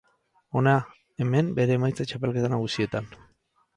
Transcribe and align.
Hona 0.61 0.73
hemen 1.25 1.53
bere 1.59 1.75
emaitzak 1.81 2.11
txapelketa 2.13 2.51
nagusietan. 2.55 3.13